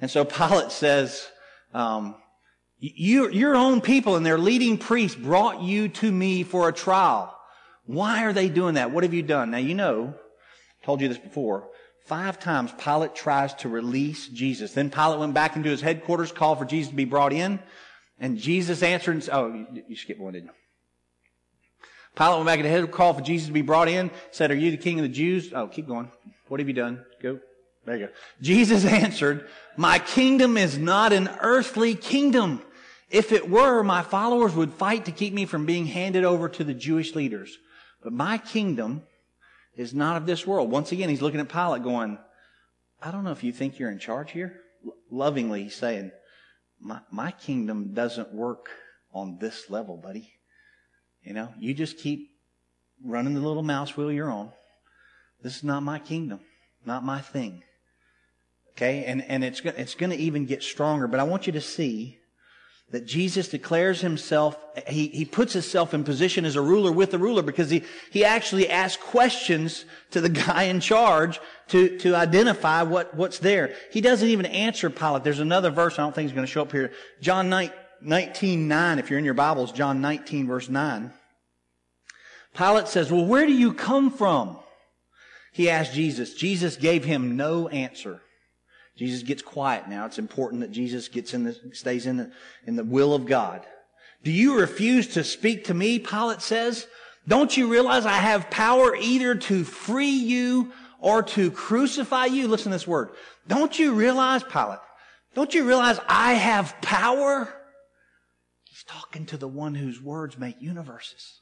[0.00, 1.26] And so Pilate says,
[1.74, 2.14] um,
[2.78, 7.33] you, your own people and their leading priests brought you to me for a trial.
[7.86, 8.90] Why are they doing that?
[8.90, 9.50] What have you done?
[9.50, 10.14] Now you know,
[10.82, 11.68] told you this before.
[12.06, 14.72] Five times Pilate tries to release Jesus.
[14.72, 17.60] Then Pilate went back into his headquarters, called for Jesus to be brought in,
[18.18, 20.52] and Jesus answered Oh, you, skipped one, didn't you?
[22.16, 24.70] Pilate went back into head, called for Jesus to be brought in, said, Are you
[24.70, 25.52] the king of the Jews?
[25.54, 26.10] Oh, keep going.
[26.48, 27.04] What have you done?
[27.22, 27.40] Go.
[27.86, 28.12] There you go.
[28.40, 32.62] Jesus answered, My kingdom is not an earthly kingdom.
[33.10, 36.64] If it were, my followers would fight to keep me from being handed over to
[36.64, 37.56] the Jewish leaders.
[38.04, 39.02] But my kingdom
[39.74, 40.70] is not of this world.
[40.70, 42.18] Once again, he's looking at Pilate going,
[43.02, 44.60] I don't know if you think you're in charge here.
[44.86, 46.12] L- lovingly, he's saying,
[46.80, 48.68] my, my kingdom doesn't work
[49.12, 50.30] on this level, buddy.
[51.22, 52.30] You know, you just keep
[53.02, 54.52] running the little mouse wheel you're on.
[55.42, 56.40] This is not my kingdom,
[56.84, 57.62] not my thing.
[58.72, 61.60] Okay, and, and it's, it's going to even get stronger, but I want you to
[61.60, 62.18] see
[62.90, 67.18] that Jesus declares himself, he, he puts himself in position as a ruler with the
[67.18, 72.82] ruler because he, he actually asks questions to the guy in charge to, to identify
[72.82, 73.74] what, what's there.
[73.90, 75.24] He doesn't even answer Pilate.
[75.24, 76.92] There's another verse I don't think is going to show up here.
[77.20, 77.48] John
[78.00, 81.12] 19, 9, if you're in your Bibles, John 19 verse 9.
[82.56, 84.58] Pilate says, well, where do you come from?
[85.52, 86.34] He asked Jesus.
[86.34, 88.20] Jesus gave him no answer.
[88.96, 90.06] Jesus gets quiet now.
[90.06, 92.30] It's important that Jesus gets in the, stays in the,
[92.66, 93.66] in the will of God.
[94.22, 95.98] Do you refuse to speak to me?
[95.98, 96.86] Pilate says.
[97.26, 102.48] Don't you realize I have power either to free you or to crucify you?
[102.48, 103.10] Listen to this word.
[103.48, 104.78] Don't you realize, Pilate,
[105.34, 107.52] don't you realize I have power?
[108.64, 111.40] He's talking to the one whose words make universes.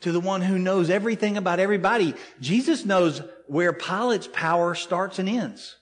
[0.00, 2.14] To the one who knows everything about everybody.
[2.40, 5.76] Jesus knows where Pilate's power starts and ends.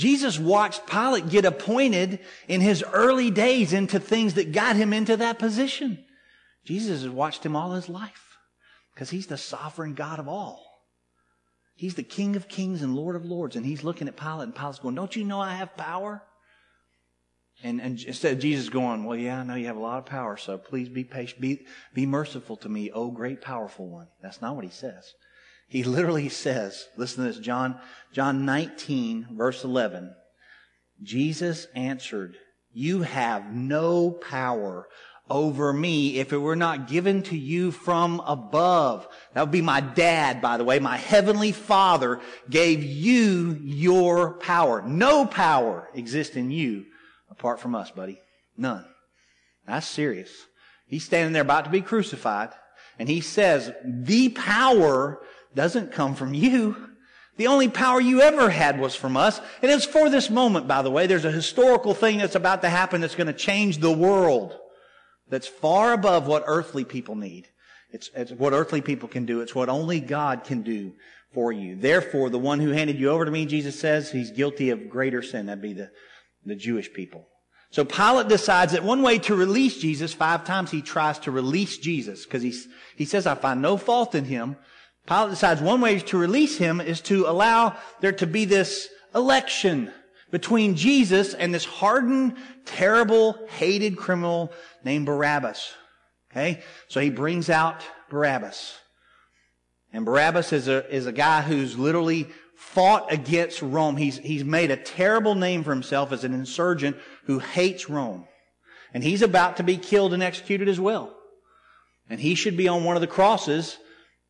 [0.00, 5.14] Jesus watched Pilate get appointed in his early days into things that got him into
[5.18, 6.02] that position.
[6.64, 8.38] Jesus has watched him all his life
[8.94, 10.64] because he's the sovereign God of all.
[11.74, 13.56] He's the King of kings and Lord of lords.
[13.56, 16.22] And he's looking at Pilate and Pilate's going, don't you know I have power?
[17.62, 20.06] And, and instead of Jesus going, well, yeah, I know you have a lot of
[20.06, 24.08] power, so please be patient, be, be merciful to me, O great powerful one.
[24.22, 25.12] That's not what he says.
[25.70, 27.78] He literally says, listen to this, John,
[28.12, 30.12] John 19, verse 11.
[31.00, 32.36] Jesus answered,
[32.72, 34.88] You have no power
[35.30, 39.06] over me if it were not given to you from above.
[39.32, 40.80] That would be my dad, by the way.
[40.80, 44.82] My heavenly father gave you your power.
[44.82, 46.86] No power exists in you
[47.30, 48.20] apart from us, buddy.
[48.56, 48.84] None.
[49.68, 50.32] That's serious.
[50.88, 52.50] He's standing there about to be crucified
[53.00, 55.22] and he says, the power
[55.54, 56.76] doesn't come from you.
[57.36, 59.40] The only power you ever had was from us.
[59.62, 61.06] And it's for this moment, by the way.
[61.06, 64.58] There's a historical thing that's about to happen that's going to change the world.
[65.28, 67.48] That's far above what earthly people need.
[67.92, 69.40] It's, it's what earthly people can do.
[69.40, 70.92] It's what only God can do
[71.32, 71.76] for you.
[71.76, 75.22] Therefore, the one who handed you over to me, Jesus says, he's guilty of greater
[75.22, 75.46] sin.
[75.46, 75.90] That'd be the,
[76.44, 77.26] the Jewish people.
[77.70, 81.78] So Pilate decides that one way to release Jesus, five times he tries to release
[81.78, 82.52] Jesus because he,
[82.96, 84.56] he says, I find no fault in him.
[85.10, 89.92] Pilate decides one way to release him is to allow there to be this election
[90.30, 94.52] between Jesus and this hardened, terrible, hated criminal
[94.84, 95.74] named Barabbas.
[96.30, 96.62] Okay?
[96.86, 98.78] So he brings out Barabbas.
[99.92, 103.96] And Barabbas is a, is a guy who's literally fought against Rome.
[103.96, 108.28] He's, he's made a terrible name for himself as an insurgent who hates Rome.
[108.94, 111.16] And he's about to be killed and executed as well.
[112.08, 113.76] And he should be on one of the crosses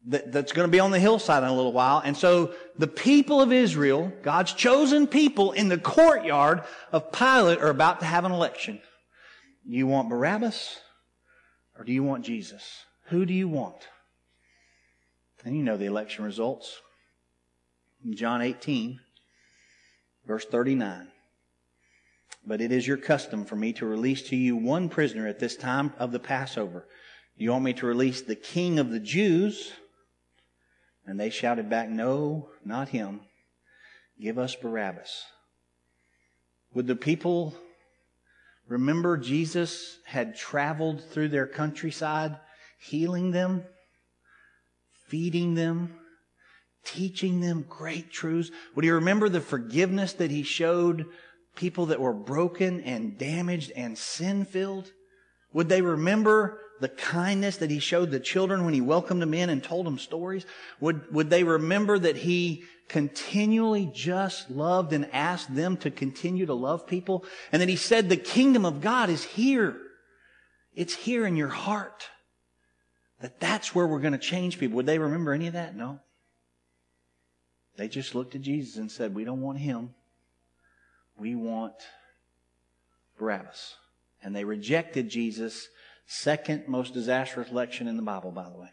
[0.06, 2.00] that, that's going to be on the hillside in a little while.
[2.04, 7.68] And so the people of Israel, God's chosen people in the courtyard of Pilate are
[7.68, 8.80] about to have an election.
[9.66, 10.78] You want Barabbas
[11.78, 12.84] or do you want Jesus?
[13.06, 13.88] Who do you want?
[15.44, 16.80] And you know the election results.
[18.04, 19.00] In John 18,
[20.26, 21.08] verse 39.
[22.46, 25.56] But it is your custom for me to release to you one prisoner at this
[25.56, 26.86] time of the Passover.
[27.36, 29.72] You want me to release the king of the Jews?
[31.06, 33.20] And they shouted back, No, not him.
[34.20, 35.24] Give us Barabbas.
[36.74, 37.54] Would the people
[38.68, 42.38] remember Jesus had traveled through their countryside,
[42.78, 43.64] healing them,
[45.08, 45.94] feeding them,
[46.84, 48.50] teaching them great truths?
[48.74, 51.06] Would he remember the forgiveness that he showed
[51.56, 54.92] people that were broken and damaged and sin filled?
[55.52, 59.50] Would they remember the kindness that he showed the children when he welcomed them in
[59.50, 60.46] and told them stories?
[60.80, 66.54] Would, would they remember that he continually just loved and asked them to continue to
[66.54, 67.24] love people?
[67.52, 69.76] And that he said, the kingdom of God is here.
[70.74, 72.08] It's here in your heart.
[73.20, 74.76] That that's where we're going to change people.
[74.76, 75.76] Would they remember any of that?
[75.76, 76.00] No.
[77.76, 79.94] They just looked at Jesus and said, we don't want him.
[81.18, 81.74] We want
[83.18, 83.74] Barabbas.
[84.22, 85.68] And they rejected Jesus'
[86.10, 88.70] second most disastrous election in the Bible, by the way.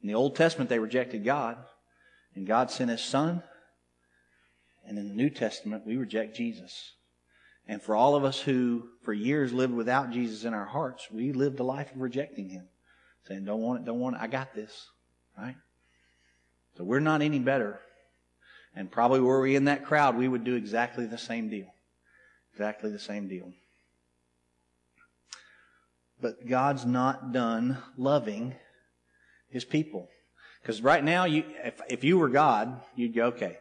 [0.00, 1.58] In the Old Testament, they rejected God,
[2.34, 3.42] and God sent His Son.
[4.86, 6.92] And in the New Testament, we reject Jesus.
[7.68, 11.32] And for all of us who, for years, lived without Jesus in our hearts, we
[11.32, 12.66] lived a life of rejecting Him.
[13.28, 14.88] Saying, don't want it, don't want it, I got this.
[15.36, 15.56] Right?
[16.78, 17.78] So we're not any better.
[18.74, 21.74] And probably were we in that crowd, we would do exactly the same deal.
[22.54, 23.52] Exactly the same deal.
[26.22, 28.54] But God's not done loving
[29.50, 30.08] His people.
[30.62, 33.58] Because right now, you, if, if you were God, you'd go, okay,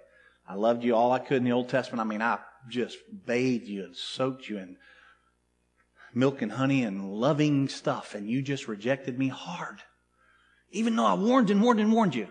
[0.48, 2.00] I loved you all I could in the Old Testament.
[2.00, 2.38] I mean, I
[2.70, 4.78] just bathed you and soaked you in
[6.14, 9.80] milk and honey and loving stuff, and you just rejected me hard.
[10.72, 12.28] Even though I warned and warned and warned you.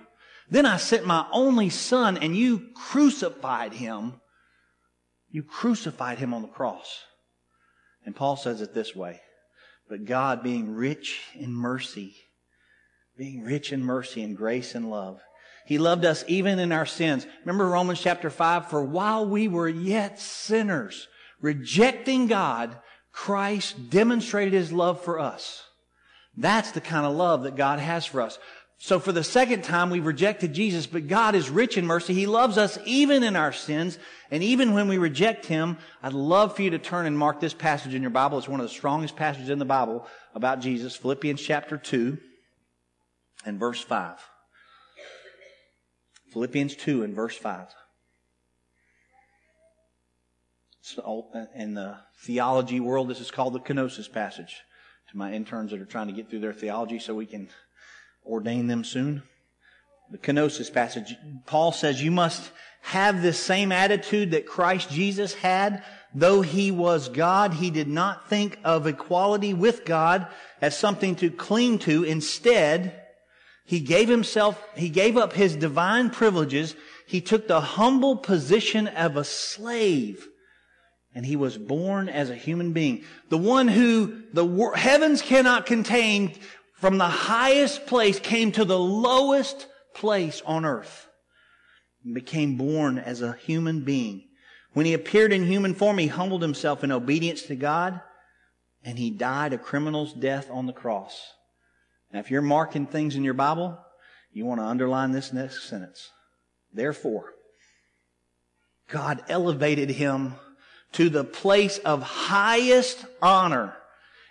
[0.48, 4.20] Then I sent my only son, and you crucified him.
[5.30, 7.04] You crucified him on the cross.
[8.04, 9.20] And Paul says it this way
[9.90, 12.14] But God, being rich in mercy,
[13.18, 15.20] being rich in mercy and grace and love,
[15.66, 17.26] he loved us even in our sins.
[17.40, 18.70] Remember Romans chapter 5?
[18.70, 21.08] For while we were yet sinners,
[21.40, 22.78] rejecting God,
[23.12, 25.64] Christ demonstrated his love for us.
[26.36, 28.38] That's the kind of love that God has for us.
[28.82, 32.14] So for the second time, we've rejected Jesus, but God is rich in mercy.
[32.14, 33.98] He loves us even in our sins.
[34.30, 37.52] And even when we reject Him, I'd love for you to turn and mark this
[37.52, 38.38] passage in your Bible.
[38.38, 40.96] It's one of the strongest passages in the Bible about Jesus.
[40.96, 42.16] Philippians chapter 2
[43.44, 44.18] and verse 5.
[46.32, 47.68] Philippians 2 and verse 5.
[50.80, 54.62] So in the theology world, this is called the kenosis passage.
[55.10, 57.50] To my interns that are trying to get through their theology so we can
[58.26, 59.22] ordain them soon.
[60.10, 61.14] The kenosis passage,
[61.46, 62.50] Paul says you must
[62.82, 65.84] have this same attitude that Christ Jesus had.
[66.12, 70.26] Though he was God, he did not think of equality with God
[70.60, 72.02] as something to cling to.
[72.02, 73.00] Instead,
[73.64, 76.74] he gave himself, he gave up his divine privileges.
[77.06, 80.26] He took the humble position of a slave.
[81.14, 83.04] And he was born as a human being.
[83.28, 86.34] The one who the heavens cannot contain
[86.80, 91.08] from the highest place came to the lowest place on earth
[92.02, 94.24] and became born as a human being.
[94.72, 98.00] When he appeared in human form, he humbled himself in obedience to God
[98.82, 101.20] and he died a criminal's death on the cross.
[102.12, 103.78] Now, if you're marking things in your Bible,
[104.32, 106.10] you want to underline this next sentence.
[106.72, 107.34] Therefore,
[108.88, 110.36] God elevated him
[110.92, 113.76] to the place of highest honor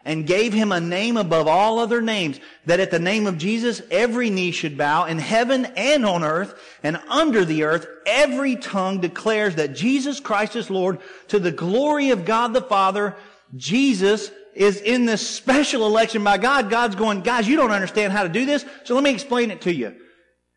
[0.10, 3.80] and gave him a name above all other names, that at the name of Jesus
[3.92, 9.00] every knee should bow in heaven and on earth and under the earth, every tongue
[9.00, 13.16] declares that Jesus Christ is Lord to the glory of God the Father.
[13.56, 16.72] Jesus is in this special election by God.
[16.72, 19.62] God's going, guys, you don't understand how to do this, so let me explain it
[19.62, 19.96] to you.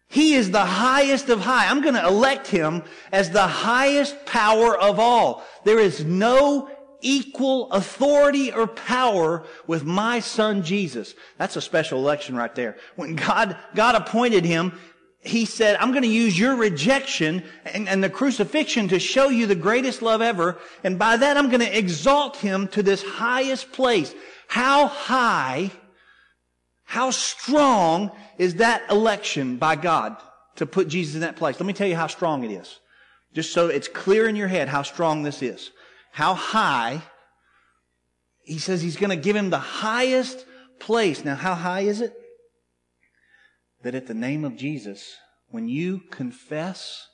[0.09, 1.69] He is the highest of high.
[1.69, 5.45] I'm going to elect him as the highest power of all.
[5.65, 6.71] There is no
[7.03, 11.15] equal authority or power with my son Jesus.
[11.37, 12.77] That's a special election right there.
[12.97, 14.79] When God, God appointed him,
[15.21, 19.47] he said, I'm going to use your rejection and, and, the crucifixion to show you
[19.47, 20.59] the greatest love ever.
[20.83, 24.13] And by that, I'm going to exalt him to this highest place.
[24.49, 25.71] How high,
[26.85, 30.17] how strong is that election by God
[30.57, 31.61] to put Jesus in that place?
[31.61, 32.81] Let me tell you how strong it is.
[33.33, 35.71] Just so it's clear in your head how strong this is
[36.13, 37.03] how high.
[38.43, 40.45] He says he's going to give him the highest
[40.79, 41.25] place.
[41.25, 42.15] Now, how high is it?
[43.83, 45.17] That at the name of Jesus,
[45.49, 47.09] when you confess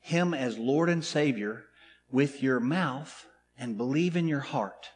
[0.00, 1.64] him as Lord and Savior
[2.10, 3.26] with your mouth
[3.58, 4.88] and believe in your heart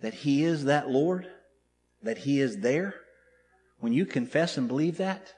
[0.00, 1.26] that he is that Lord,
[2.02, 2.94] that he is there,
[3.80, 5.32] when you confess and believe that,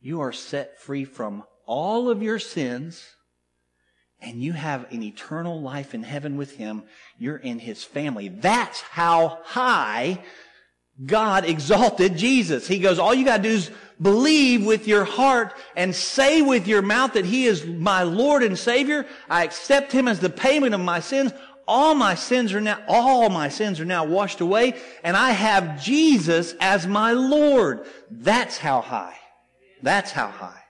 [0.00, 3.15] you are set free from all of your sins
[4.20, 6.84] and you have an eternal life in heaven with him.
[7.18, 8.28] You're in his family.
[8.28, 10.22] That's how high
[11.04, 12.66] God exalted Jesus.
[12.66, 16.80] He goes, all you gotta do is believe with your heart and say with your
[16.80, 19.06] mouth that he is my Lord and Savior.
[19.28, 21.32] I accept him as the payment of my sins.
[21.68, 25.82] all my sins are now, all my sins are now washed away and I have
[25.82, 27.86] Jesus as my Lord.
[28.10, 29.18] That's how high.
[29.82, 30.65] That's how high.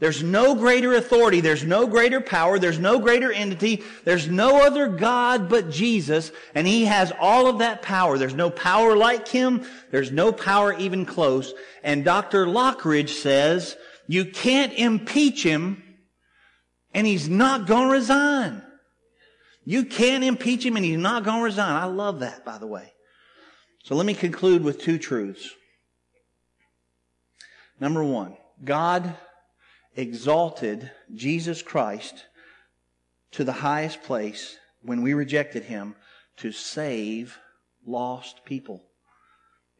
[0.00, 1.40] There's no greater authority.
[1.40, 2.58] There's no greater power.
[2.58, 3.82] There's no greater entity.
[4.04, 6.32] There's no other God but Jesus.
[6.54, 8.18] And He has all of that power.
[8.18, 9.64] There's no power like Him.
[9.90, 11.54] There's no power even close.
[11.84, 12.46] And Dr.
[12.46, 13.76] Lockridge says,
[14.06, 15.82] you can't impeach Him
[16.92, 18.62] and He's not going to resign.
[19.64, 21.76] You can't impeach Him and He's not going to resign.
[21.80, 22.92] I love that, by the way.
[23.84, 25.50] So let me conclude with two truths.
[27.78, 29.14] Number one, God
[29.96, 32.26] exalted Jesus Christ
[33.32, 35.94] to the highest place when we rejected him
[36.36, 37.38] to save
[37.86, 38.82] lost people.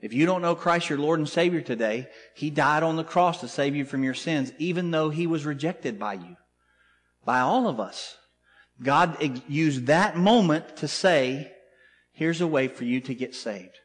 [0.01, 3.41] If you don't know Christ your Lord and Savior today, He died on the cross
[3.41, 6.37] to save you from your sins, even though He was rejected by you,
[7.25, 8.17] by all of us.
[8.83, 9.17] God
[9.49, 11.53] used that moment to say,
[12.12, 13.79] here's a way for you to get saved.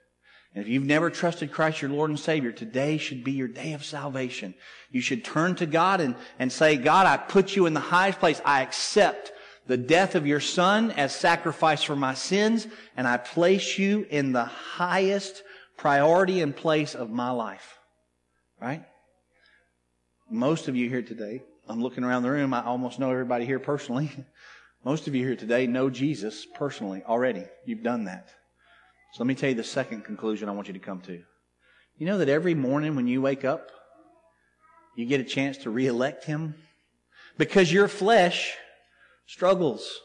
[0.56, 3.74] And if you've never trusted Christ your Lord and Savior, today should be your day
[3.74, 4.56] of salvation.
[4.90, 8.20] You should turn to God and, and say, God, I put you in the highest
[8.20, 8.42] place.
[8.44, 9.32] I accept
[9.68, 14.32] the death of your son as sacrifice for my sins, and I place you in
[14.32, 15.44] the highest
[15.78, 17.78] priority and place of my life.
[18.60, 18.84] Right?
[20.32, 23.60] Most of you here today, I'm looking around the room, I almost know everybody here
[23.60, 24.12] personally.
[24.84, 27.44] Most of you here today know Jesus personally already.
[27.66, 28.30] You've done that.
[29.14, 31.22] So let me tell you the second conclusion I want you to come to.
[31.98, 33.72] You know that every morning when you wake up,
[34.96, 36.56] you get a chance to re-elect him?
[37.38, 38.56] Because your flesh
[39.26, 40.00] struggles,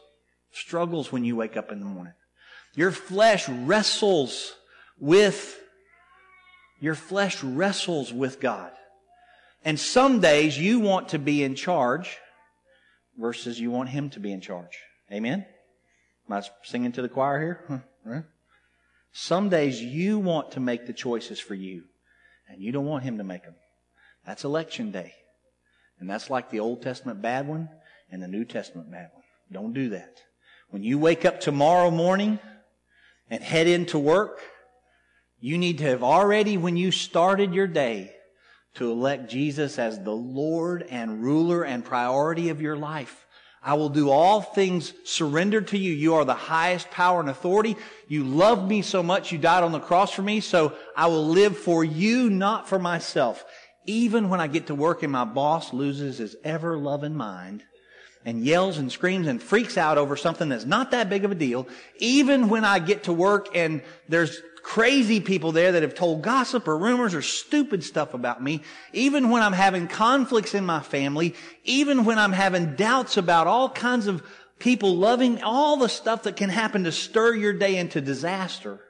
[0.53, 2.15] struggles when you wake up in the morning.
[2.75, 4.55] Your flesh wrestles
[4.99, 5.61] with,
[6.81, 8.73] your flesh wrestles with God.
[9.65, 12.19] And some days you want to be in charge
[13.19, 14.79] versus you want Him to be in charge.
[15.13, 15.47] Amen?
[16.29, 17.83] Am I singing to the choir here?
[18.07, 18.21] Huh?
[19.17, 21.85] Some days you want to make the choices for you,
[22.49, 23.55] and you don't want Him to make them.
[24.27, 25.15] That's election day.
[26.01, 27.69] And that's like the Old Testament bad one
[28.11, 29.23] and the New Testament bad one.
[29.53, 30.19] Don't do that.
[30.71, 32.41] When you wake up tomorrow morning
[33.31, 34.41] and head into work,
[35.39, 38.11] you need to have already, when you started your day,
[38.75, 43.25] to elect Jesus as the Lord and ruler and priority of your life.
[43.65, 45.93] I will do all things surrendered to you.
[45.93, 47.77] You are the highest power and authority.
[48.09, 49.33] You love me so much.
[49.33, 50.41] You died on the cross for me.
[50.41, 53.43] So I will live for you, not for myself.
[53.87, 57.65] Even when I get to work and my boss loses his ever loving mind
[58.25, 61.35] and yells and screams and freaks out over something that's not that big of a
[61.35, 61.69] deal.
[61.99, 66.67] Even when I get to work and there's crazy people there that have told gossip
[66.67, 68.63] or rumors or stupid stuff about me,
[68.93, 73.69] even when I'm having conflicts in my family, even when I'm having doubts about all
[73.69, 74.23] kinds of
[74.59, 78.81] people loving all the stuff that can happen to stir your day into disaster,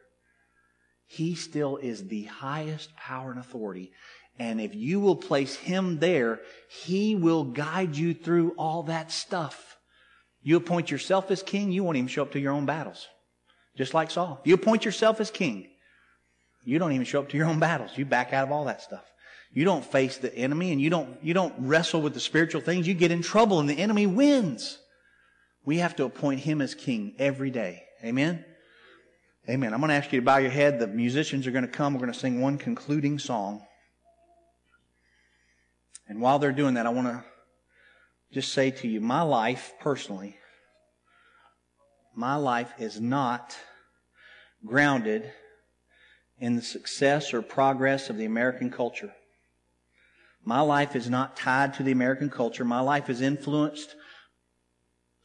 [1.07, 3.93] he still is the highest power and authority.
[4.39, 9.79] And if you will place him there, he will guide you through all that stuff.
[10.43, 13.07] You appoint yourself as king, you won't even show up to your own battles.
[13.77, 14.41] Just like Saul.
[14.45, 15.69] You appoint yourself as king,
[16.65, 17.97] you don't even show up to your own battles.
[17.97, 19.05] You back out of all that stuff.
[19.53, 22.89] You don't face the enemy and you don't, you don't wrestle with the spiritual things.
[22.89, 24.79] You get in trouble and the enemy wins.
[25.65, 27.85] We have to appoint him as king every day.
[28.05, 28.45] Amen?
[29.49, 29.73] Amen.
[29.73, 30.79] I'm going to ask you to bow your head.
[30.79, 31.95] The musicians are going to come.
[31.95, 33.63] We're going to sing one concluding song.
[36.09, 37.25] And while they're doing that, I want to
[38.33, 40.37] just say to you, my life personally,
[42.15, 43.57] my life is not
[44.65, 45.31] grounded
[46.39, 49.13] in the success or progress of the American culture.
[50.45, 52.65] My life is not tied to the American culture.
[52.65, 53.95] My life is influenced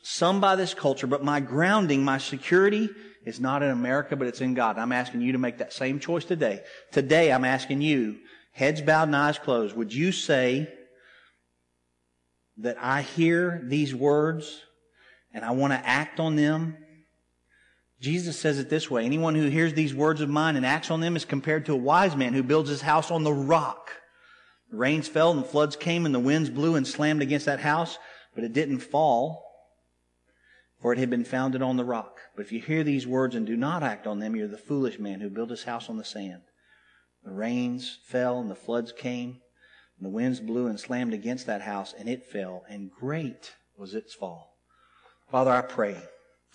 [0.02, 2.90] some by this culture, but my grounding, my security
[3.26, 4.78] is not in America, but it's in God.
[4.78, 6.62] I'm asking you to make that same choice today.
[6.92, 8.18] Today, I'm asking you,
[8.60, 10.68] heads bowed and eyes closed, would you say
[12.58, 14.62] that I hear these words
[15.34, 16.76] and I want to act on them.
[18.02, 21.00] Jesus says it this way Anyone who hears these words of mine and acts on
[21.00, 23.92] them is compared to a wise man who builds his house on the rock.
[24.72, 27.62] The rains fell and the floods came and the winds blew and slammed against that
[27.62, 27.98] house,
[28.36, 29.46] but it didn't fall,
[30.82, 32.20] for it had been founded on the rock.
[32.36, 35.00] But if you hear these words and do not act on them, you're the foolish
[35.00, 36.42] man who built his house on the sand.
[37.24, 39.42] The rains fell and the floods came,
[39.98, 43.94] and the winds blew and slammed against that house, and it fell, and great was
[43.94, 44.58] its fall.
[45.30, 45.98] Father, I pray.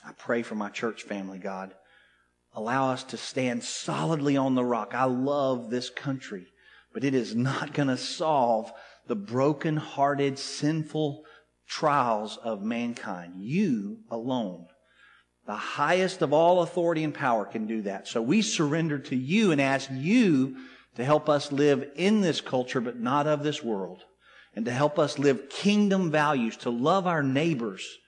[0.05, 1.75] I pray for my church family, God.
[2.55, 4.95] Allow us to stand solidly on the rock.
[4.95, 6.47] I love this country,
[6.93, 8.73] but it is not going to solve
[9.07, 11.25] the broken-hearted, sinful
[11.69, 13.35] trials of mankind.
[13.37, 14.67] You alone
[15.47, 18.09] The highest of all authority and power can do that.
[18.09, 20.57] So we surrender to you and ask you
[20.97, 24.03] to help us live in this culture, but not of this world.
[24.57, 27.99] And to help us live kingdom values, to love our neighbors,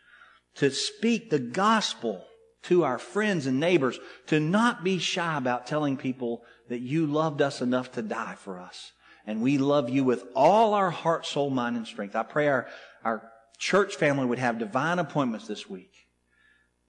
[0.57, 2.25] to speak the gospel
[2.63, 7.43] to our friends and neighbors, to not be shy about telling people that you loved
[7.43, 8.93] us enough to die for us.
[9.27, 12.17] And we love you with all our heart, soul, mind, and strength.
[12.17, 12.69] I pray our,
[13.05, 13.29] our
[13.59, 15.91] church family would have divine appointments this week.